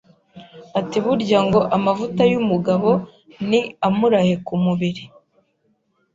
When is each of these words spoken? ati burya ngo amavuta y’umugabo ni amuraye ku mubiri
ati 0.79 0.97
burya 1.03 1.39
ngo 1.47 1.59
amavuta 1.75 2.21
y’umugabo 2.31 2.89
ni 3.49 3.61
amuraye 3.87 4.33
ku 4.45 4.53
mubiri 4.63 5.03